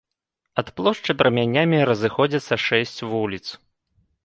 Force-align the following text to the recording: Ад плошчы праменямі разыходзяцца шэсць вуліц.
Ад 0.61 0.71
плошчы 0.79 1.11
праменямі 1.19 1.83
разыходзяцца 1.91 2.61
шэсць 2.67 2.97
вуліц. 3.13 3.45